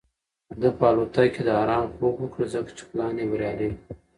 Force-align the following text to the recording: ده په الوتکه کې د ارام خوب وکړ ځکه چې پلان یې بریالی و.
ده 0.61 0.69
په 0.77 0.83
الوتکه 0.91 1.31
کې 1.33 1.41
د 1.45 1.49
ارام 1.61 1.85
خوب 1.95 2.15
وکړ 2.19 2.43
ځکه 2.55 2.69
چې 2.77 2.83
پلان 2.89 3.13
یې 3.21 3.25
بریالی 3.31 3.67
و. 3.71 3.75